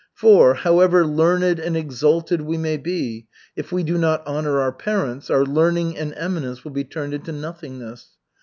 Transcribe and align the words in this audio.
For, 0.15 0.55
however 0.55 1.05
learned 1.05 1.59
and 1.59 1.77
exalted 1.77 2.41
we 2.41 2.57
may 2.57 2.77
be, 2.77 3.27
if 3.55 3.71
we 3.71 3.83
do 3.83 3.99
not 3.99 4.25
honor 4.25 4.59
our 4.59 4.71
parents, 4.73 5.29
our 5.29 5.45
learning 5.45 5.95
and 5.95 6.11
eminence 6.17 6.63
will 6.63 6.71
be 6.71 6.85
turned 6.85 7.13
into 7.13 7.31
nothingness. 7.31 8.07